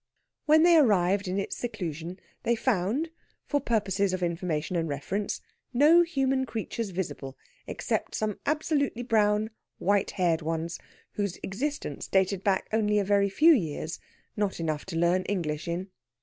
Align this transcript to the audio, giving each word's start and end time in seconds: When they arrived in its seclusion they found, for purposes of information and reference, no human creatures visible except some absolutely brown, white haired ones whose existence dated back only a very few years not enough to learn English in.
When 0.47 0.63
they 0.63 0.77
arrived 0.77 1.27
in 1.27 1.37
its 1.37 1.55
seclusion 1.55 2.19
they 2.41 2.55
found, 2.55 3.11
for 3.45 3.59
purposes 3.61 4.13
of 4.13 4.23
information 4.23 4.75
and 4.75 4.89
reference, 4.89 5.41
no 5.75 6.01
human 6.01 6.47
creatures 6.47 6.89
visible 6.89 7.37
except 7.67 8.15
some 8.15 8.39
absolutely 8.47 9.03
brown, 9.03 9.51
white 9.77 10.09
haired 10.09 10.41
ones 10.41 10.79
whose 11.11 11.37
existence 11.43 12.07
dated 12.07 12.43
back 12.43 12.67
only 12.73 12.97
a 12.97 13.03
very 13.03 13.29
few 13.29 13.53
years 13.53 13.99
not 14.35 14.59
enough 14.59 14.85
to 14.87 14.95
learn 14.95 15.21
English 15.25 15.67
in. 15.67 15.91